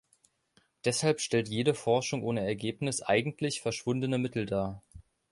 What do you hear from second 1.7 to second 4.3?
Forschung ohne Ergebnis eigentlich verschwundene